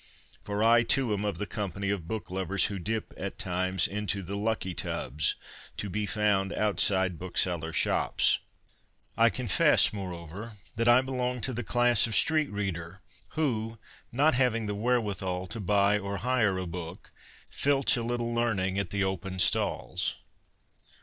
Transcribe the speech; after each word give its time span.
For 0.43 0.63
I, 0.63 0.81
too, 0.81 1.13
am 1.13 1.23
of 1.23 1.37
the 1.37 1.45
company 1.45 1.91
of 1.91 2.07
book 2.07 2.31
lovers 2.31 2.65
who 2.65 2.79
dip 2.79 3.13
at 3.17 3.37
times 3.37 3.87
into 3.87 4.23
the' 4.23 4.35
lucky 4.35 4.73
tubs' 4.73 5.35
to 5.77 5.91
be 5.91 6.07
found 6.07 6.51
outside 6.53 7.19
booksellers' 7.19 7.75
shops. 7.75 8.39
I 9.15 9.29
confess, 9.29 9.93
more 9.93 10.11
over, 10.11 10.53
that 10.75 10.89
I 10.89 10.99
belong 11.01 11.39
to 11.41 11.53
the 11.53 11.63
class' 11.63 12.07
of 12.07 12.15
street 12.15 12.49
reader 12.51 13.01
who, 13.37 13.77
not 14.11 14.33
having 14.33 14.65
the 14.65 14.73
wherewithal 14.73 15.45
to 15.45 15.59
buy 15.59 15.99
or 15.99 16.17
hire 16.17 16.57
a 16.57 16.65
book, 16.65 17.11
filch 17.51 17.95
a 17.95 18.01
little 18.01 18.33
learning 18.33 18.79
at 18.79 18.89
the 18.89 19.03
open 19.03 19.37
stalls.' 19.37 20.15